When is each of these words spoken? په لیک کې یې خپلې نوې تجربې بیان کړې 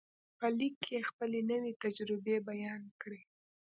په 0.37 0.47
لیک 0.57 0.73
کې 0.83 0.95
یې 0.99 1.05
خپلې 1.09 1.39
نوې 1.51 1.71
تجربې 1.83 2.35
بیان 2.49 2.81
کړې 3.01 3.21